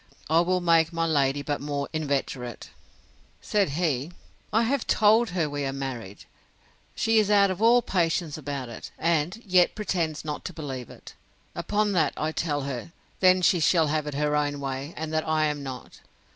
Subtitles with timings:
[0.31, 4.11] It will make my lady but more inveterate.—Said he,
[4.51, 6.25] I have told her we are married.
[6.95, 11.13] She is out of all patience about it, and yet pretends not to believe it.
[11.53, 15.27] Upon that I tell her, Then she shall have it her own way, and that
[15.27, 15.99] I am not.